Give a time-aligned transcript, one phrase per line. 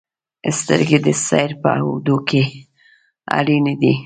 [0.59, 2.43] •سترګې د سیر په اوږدو کې
[3.37, 3.93] اړینې دي.